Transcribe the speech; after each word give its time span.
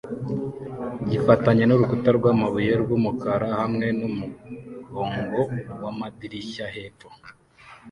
gifatanye 1.11 1.63
nurukuta 1.65 2.09
rwamabuye 2.17 2.73
rwumukara 2.81 3.47
hamwe 3.59 3.87
numurongo 3.99 5.39
wamadirishya 5.81 6.65
hepfo 6.75 7.07